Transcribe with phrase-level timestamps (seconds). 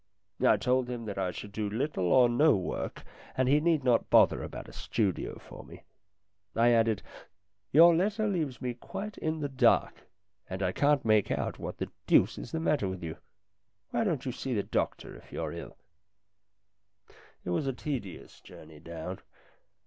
[0.43, 3.03] I told him that I should do little or no work,
[3.37, 5.83] and he need not bother about a studio for me.
[6.55, 7.03] I added:"
[7.71, 9.93] Your letter leaves me quite in the dark,
[10.49, 13.17] and I can't make out what the deuce is the matter with you.
[13.91, 15.77] Why don't you see a doctor if you're ill?"
[17.45, 19.19] It was a tedious journey down.